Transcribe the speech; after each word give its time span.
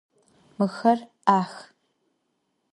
Mıxer 0.57 0.99
'ex. 1.27 1.51